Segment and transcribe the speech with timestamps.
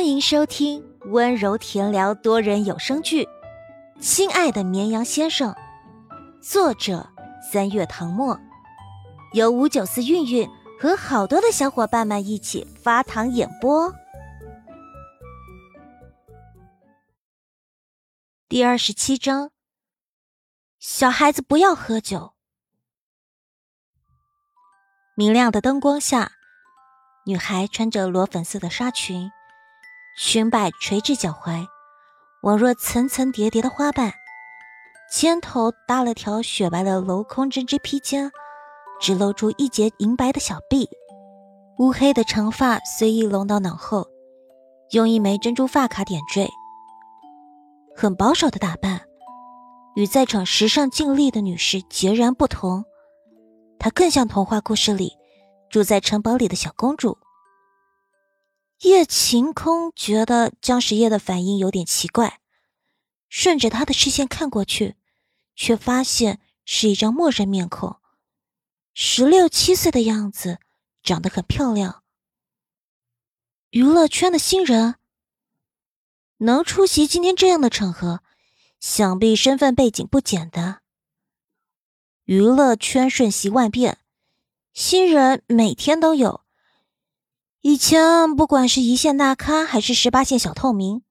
[0.00, 3.24] 欢迎收听温柔甜聊多人有声剧
[4.00, 5.52] 《亲爱的绵羊先生》，
[6.40, 7.06] 作者
[7.52, 8.40] 三月唐末，
[9.34, 10.48] 由五九四韵韵
[10.80, 13.94] 和好多的小伙伴们一起发糖演播。
[18.48, 19.50] 第二十七章，
[20.78, 22.32] 小孩子不要喝酒。
[25.14, 26.32] 明亮的灯光下，
[27.26, 29.30] 女孩穿着裸粉色的纱裙。
[30.22, 31.66] 裙摆垂至脚踝，
[32.42, 34.12] 宛若层层叠叠的花瓣。
[35.10, 38.30] 肩头搭了条雪白的镂空针织披肩，
[39.00, 40.86] 只露出一截银白的小臂。
[41.78, 44.06] 乌黑的长发随意拢到脑后，
[44.90, 46.50] 用一枚珍珠发卡点缀。
[47.96, 49.00] 很保守的打扮，
[49.96, 52.84] 与在场时尚尽力的女士截然不同。
[53.78, 55.16] 她更像童话故事里
[55.70, 57.16] 住在城堡里的小公主。
[58.80, 62.40] 叶晴空觉得江时夜的反应有点奇怪，
[63.28, 64.96] 顺着他的视线看过去，
[65.54, 67.98] 却发现是一张陌生面孔，
[68.94, 70.60] 十六七岁的样子，
[71.02, 72.02] 长得很漂亮。
[73.68, 74.94] 娱乐圈的新人，
[76.38, 78.22] 能出席今天这样的场合，
[78.80, 80.80] 想必身份背景不简单。
[82.24, 83.98] 娱乐圈瞬息万变，
[84.72, 86.40] 新人每天都有。
[87.62, 91.02] 以前，不管是一线大咖还是十八线小透明，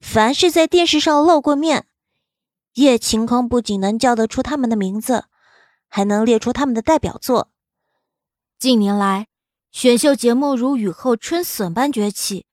[0.00, 1.86] 凡是在电视上露过面，
[2.74, 5.26] 叶晴空不仅能叫得出他们的名字，
[5.86, 7.52] 还能列出他们的代表作。
[8.58, 9.28] 近年来，
[9.70, 12.46] 选秀节目如雨后春笋般崛起，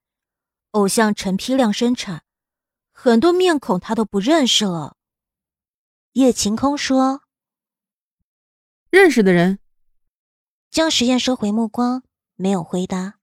[0.72, 2.22] 偶像成批量生产，
[2.92, 4.98] 很多面孔他都不认识了。
[6.14, 7.22] 叶晴空说
[8.92, 9.58] ：“认识的人。”
[10.70, 12.04] 将实验收回目光。
[12.36, 13.16] 没有回答。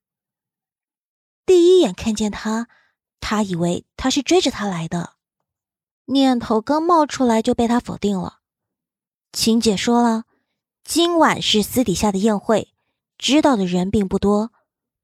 [1.45, 2.69] 第一眼看见他，
[3.21, 5.15] 他以为他是追着他来的，
[6.07, 8.41] 念头刚冒出来就被他否定了。
[9.33, 10.25] 晴姐说了，
[10.85, 12.75] 今晚是私底下的宴会，
[13.19, 14.53] 知道的人并不多，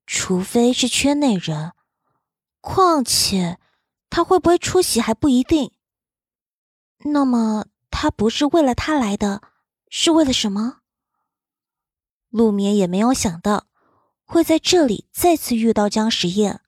[0.06, 1.72] 除非是圈内人。
[2.60, 3.58] 况且
[4.10, 5.72] 他会不会出席还不一定。
[7.04, 9.42] 那么他不是为了他来的，
[9.88, 10.80] 是为了什么？
[12.28, 13.66] 陆眠也没有想到。
[14.28, 16.60] 会在这里再次遇到江时宴，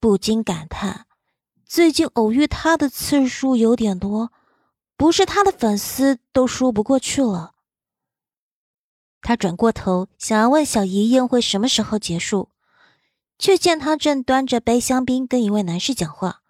[0.00, 1.04] 不禁感叹，
[1.66, 4.32] 最近偶遇他的次数有点多，
[4.96, 7.52] 不是他的粉丝都说不过去了。
[9.20, 12.48] 他转过头想要问小姨宴会什么时候结束，
[13.38, 16.40] 却见他正端着杯香槟跟一位男士讲话，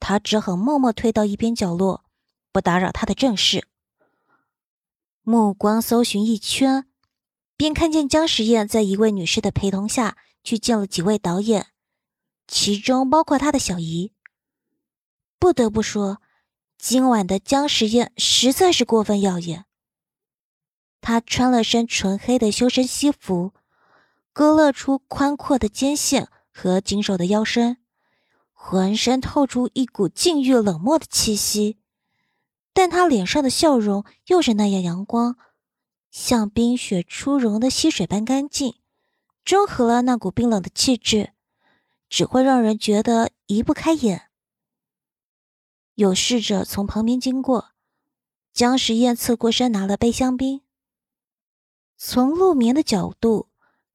[0.00, 2.04] 他只好默默退到一边角落，
[2.50, 3.68] 不打扰他的正事。
[5.22, 6.87] 目光搜寻一圈。
[7.58, 11.66] 便看见姜时宴在一位女士的陪同下去见了几位导演，
[12.46, 14.12] 其中包括他的小姨。
[15.40, 16.22] 不得不说，
[16.78, 19.64] 今晚的姜时宴实在是过分耀眼。
[21.00, 23.52] 他穿了身纯黑的修身西服，
[24.32, 27.78] 勾勒出宽阔的肩线和紧手的腰身，
[28.52, 31.78] 浑身透出一股禁欲冷漠的气息，
[32.72, 35.36] 但他脸上的笑容又是那样阳光。
[36.20, 38.74] 像冰雪初融的溪水般干净，
[39.44, 41.32] 中和了那股冰冷的气质，
[42.10, 44.28] 只会让人觉得移不开眼。
[45.94, 47.70] 有侍者从旁边经过，
[48.52, 50.62] 江时宴侧过身拿了杯香槟。
[51.96, 53.48] 从陆眠的角度，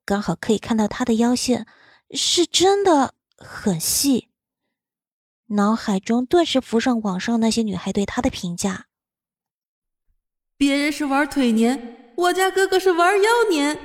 [0.06, 1.68] 刚好可以看到他的腰线
[2.12, 4.30] 是真的很细。
[5.48, 8.88] 脑海中顿时浮上网上那些女孩对他的评价：
[10.56, 11.93] 别人是玩腿年。
[12.16, 13.78] 我家哥哥是玩妖年，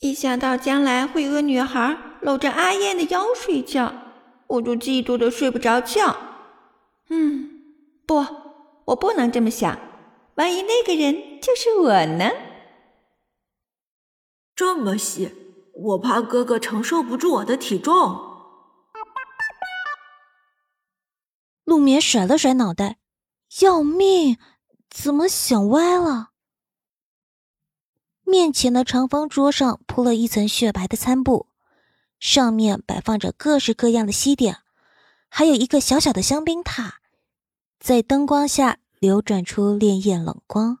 [0.00, 3.92] 一想到将来会有个女孩搂着阿燕的腰睡觉，
[4.46, 6.16] 我就嫉妒的睡不着觉。
[7.08, 7.62] 嗯，
[8.06, 8.24] 不，
[8.86, 9.78] 我不能这么想，
[10.34, 12.30] 万一那个人就是我呢？
[14.54, 15.32] 这么细，
[15.74, 18.30] 我怕哥哥承受不住我的体重。
[21.64, 22.98] 陆眠甩了甩脑袋，
[23.62, 24.36] 要命，
[24.90, 26.31] 怎么想歪了？
[28.24, 31.48] 面前的长方桌上铺了一层雪白的餐布，
[32.18, 34.58] 上面摆放着各式各样的西点，
[35.28, 37.00] 还有一个小小的香槟塔，
[37.78, 40.78] 在灯光下流转出潋滟冷光。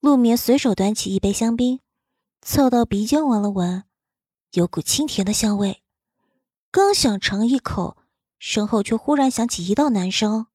[0.00, 1.80] 陆眠随手端起一杯香槟，
[2.40, 3.84] 凑到鼻尖闻了闻，
[4.52, 5.82] 有股清甜的香味。
[6.70, 7.96] 刚想尝一口，
[8.38, 10.46] 身后却忽然响起一道男声：“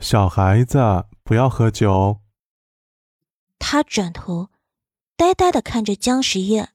[0.00, 2.20] 小孩子，不要喝酒。”
[3.72, 4.50] 他转头，
[5.16, 6.70] 呆呆的看着江时夜。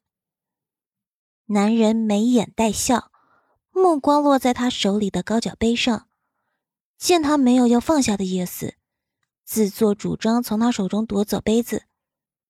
[1.47, 3.12] 男人眉眼带笑，
[3.71, 6.07] 目光落在他手里的高脚杯上，
[6.97, 8.75] 见他没有要放下的意思，
[9.44, 11.83] 自作主张从他手中夺走杯子，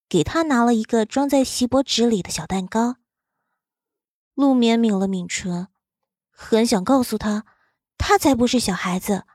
[0.08, 2.98] 给他拿了一个装在锡箔纸里的小蛋糕。
[4.36, 5.70] 陆眠抿了抿唇，
[6.30, 7.48] 很想告诉他，
[7.98, 9.26] 他才不是小孩子，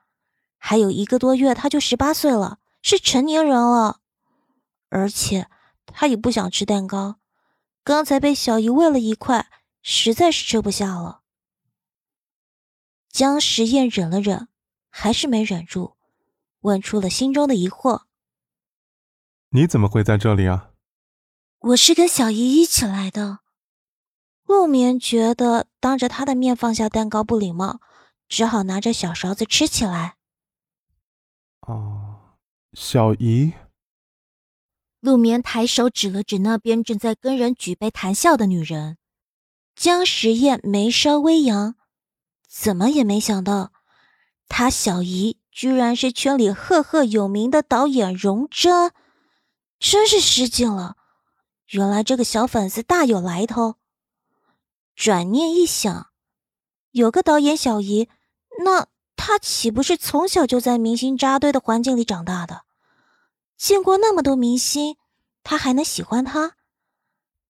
[0.57, 4.00] 还有一个多月他就十八岁了，是成年人了。
[4.91, 5.49] 而且
[5.87, 7.19] 他也不想吃蛋糕，
[7.83, 9.49] 刚才被小姨喂了一块，
[9.83, 11.23] 实在是吃不下了。
[13.09, 14.49] 江时宴忍了忍，
[14.91, 15.97] 还是没忍住，
[16.61, 18.03] 问出了心中的疑惑
[19.51, 20.71] ：“你怎么会在这里啊
[21.59, 23.41] ？”“我是跟小姨一起来的。”
[24.47, 27.81] 陆眠觉得当着他的面放下蛋糕不礼貌，
[28.29, 30.17] 只好拿着小勺子吃起来。
[31.61, 32.37] 哦，
[32.73, 33.53] 小姨。
[35.00, 38.99] 陆眠抬手指了指那边正在跟人举杯谈笑的女人，
[39.75, 41.75] 江时宴眉梢微扬，
[42.47, 43.73] 怎么也没想到，
[44.47, 48.93] 他小姨居然是圈里赫赫有名的导演荣臻，
[49.79, 50.97] 真是失敬了。
[51.70, 53.76] 原来这个小粉丝大有来头。
[54.94, 56.08] 转念一想，
[56.91, 58.11] 有个导演小姨，
[58.64, 62.64] 那他岂不是从小就在明星扎堆的环境里长大的？
[63.61, 64.97] 见过那么多明星，
[65.43, 66.57] 他还能喜欢他？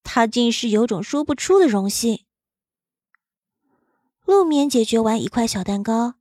[0.03, 2.27] 他竟是有种说不出的荣幸。
[4.25, 6.15] 陆眠解决完一块小蛋糕，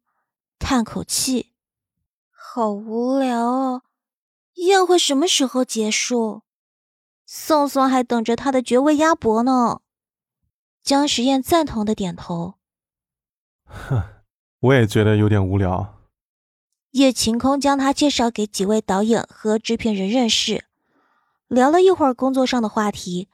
[0.59, 1.53] 叹口气
[2.30, 3.81] ：“好无聊哦，
[4.53, 6.44] 宴会什么时候结束？
[7.25, 9.81] 宋宋还等着他的绝味鸭脖呢。”
[10.83, 12.59] 江时宴赞同的点头。
[13.65, 14.03] 哼，
[14.59, 15.99] 我也觉得有点无聊。
[16.91, 20.65] 叶晴空将他介绍给几位导演和制片人认识，
[21.47, 23.30] 聊了一会儿工作上的话题，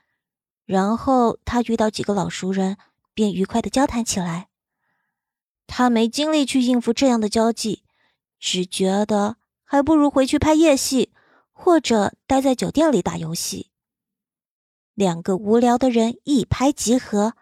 [0.66, 2.78] 然后他遇到几个老熟人，
[3.14, 4.50] 便愉快的交谈起来。
[5.68, 7.84] 他没精力去应付这样的交际，
[8.40, 11.14] 只觉得还不如回去拍夜戏，
[11.54, 13.72] 或者待在酒店里打游戏。
[14.94, 17.34] 两个无聊的人一拍即合。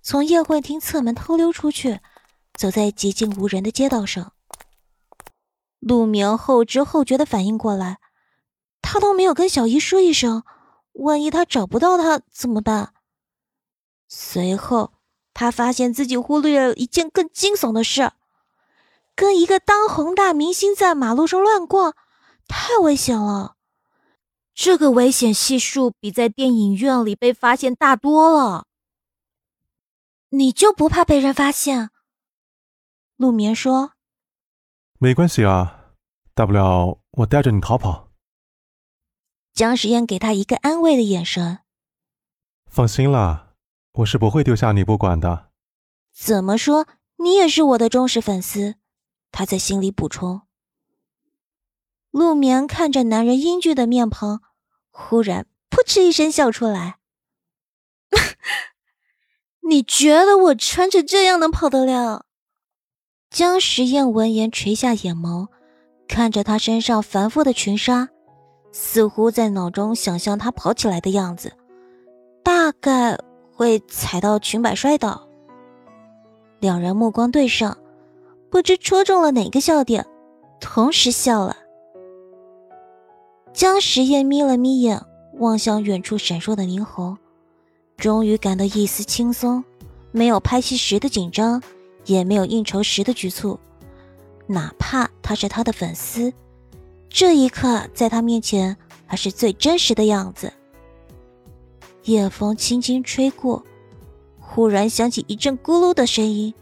[0.00, 2.00] 从宴会厅侧门偷溜出去，
[2.54, 4.32] 走在寂静无人的街道上。
[5.82, 7.98] 陆明后知后觉的反应过来，
[8.80, 10.44] 他都没有跟小姨说一声，
[10.92, 12.94] 万一他找不到他怎么办？
[14.06, 14.92] 随后，
[15.34, 18.12] 他发现自己忽略了一件更惊悚的事：
[19.16, 21.96] 跟一个当红大明星在马路上乱逛，
[22.46, 23.56] 太危险了。
[24.54, 28.66] 这个危险系数比在电影院里被发现大多了。
[30.28, 31.90] 你就不怕被人发现？
[33.16, 33.94] 陆眠说
[35.02, 35.96] ：“没关系啊，
[36.32, 38.12] 大不了我带着你逃跑。”
[39.52, 41.58] 江时宴给他一个安慰的眼神。
[42.70, 43.56] 放心啦，
[43.94, 45.50] 我是不会丢下你不管的。
[46.14, 48.76] 怎么说，你也是我的忠实粉丝。
[49.32, 50.42] 他在心里补充。
[52.12, 54.40] 陆眠看着男人英俊的面庞，
[54.92, 56.98] 忽然噗嗤一声笑出来。
[59.68, 62.26] 你觉得我穿成这样能跑得了？
[63.32, 65.48] 江时宴闻言垂下眼眸，
[66.06, 68.10] 看着他身上繁复的裙纱，
[68.72, 71.50] 似乎在脑中想象他跑起来的样子，
[72.42, 73.18] 大概
[73.50, 75.26] 会踩到裙摆摔倒。
[76.60, 77.78] 两人目光对上，
[78.50, 80.06] 不知戳中了哪个笑点，
[80.60, 81.56] 同时笑了。
[83.54, 85.00] 江时宴眯了眯眼，
[85.38, 87.16] 望向远处闪烁的霓虹。
[87.96, 89.64] 终于感到一丝轻松，
[90.10, 91.62] 没有拍戏时的紧张，
[92.04, 93.58] 也没有应酬时的局促。
[94.46, 96.32] 哪怕他是他的粉丝，
[97.08, 100.52] 这一刻在他面前还是最真实的样子。
[102.04, 103.64] 夜风轻轻吹过，
[104.40, 106.52] 忽然响起一阵咕噜的声音。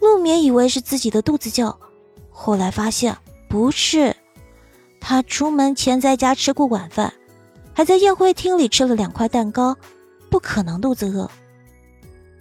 [0.00, 1.78] 陆眠以为是自己的肚子叫，
[2.30, 3.16] 后来发现
[3.48, 4.14] 不是，
[5.00, 7.12] 他出门前在家吃过晚饭。
[7.74, 9.76] 还在宴会厅里吃了两块蛋糕，
[10.28, 11.30] 不可能肚子饿。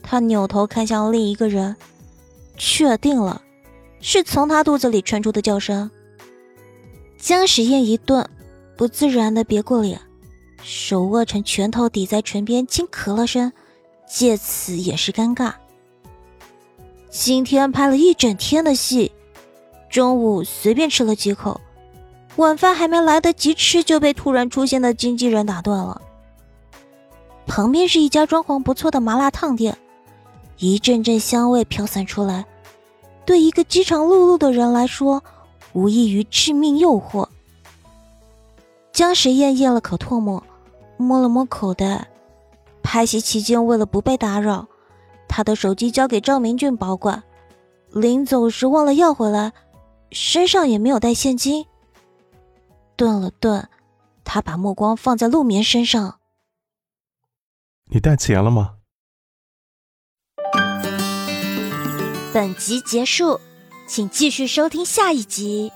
[0.10, 1.76] 他扭头看向另一个人，
[2.56, 3.42] 确定了，
[4.00, 5.92] 是从他肚子里传出的叫声。
[7.18, 8.26] 江时宴一顿，
[8.78, 10.00] 不自然的别过脸，
[10.64, 13.52] 手握成拳头抵在唇边，轻咳了声，
[14.08, 15.52] 借此掩饰尴尬。
[17.10, 19.12] 今天拍了一整天的戏，
[19.90, 21.60] 中午随便吃了几口。
[22.38, 26.02] 晚饭还没来得及吃，就被突然出现的经纪人打断了。
[27.46, 29.78] 旁边是一家装潢不错的麻辣烫店，
[30.58, 32.46] 一阵阵香味飘散出来，
[33.26, 35.24] 对一个饥肠辘辘的人来说，
[35.74, 37.28] 无异于致命诱惑。
[38.92, 40.44] 江时宴咽了口唾沫，
[40.98, 42.08] 摸了摸口袋，
[42.82, 44.68] 拍戏期间，为了不被打扰，
[45.28, 47.22] 他的手机交给赵明俊保管，
[47.92, 49.54] 临走时忘了要回来，
[50.12, 51.68] 身上也没有带现金。
[52.96, 53.70] 顿了顿，
[54.24, 56.18] 他把目光放在陆眠身上。
[57.92, 58.77] 你带钱了吗？
[62.38, 63.39] 本集结束，
[63.89, 65.72] 请继续收听下一集。